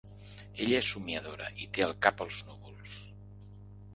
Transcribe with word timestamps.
Ella 0.63 0.77
és 0.83 0.87
somiadora 0.93 1.51
i 1.65 1.69
té 1.77 1.85
el 1.87 1.93
cap 2.07 2.25
als 2.25 2.39
núvols. 2.47 2.97